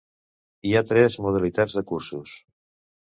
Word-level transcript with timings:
Hi 0.69 0.71
ha 0.73 0.81
tres 0.93 1.17
modalitats 1.25 1.77
de 1.81 1.85
cursos. 1.93 2.35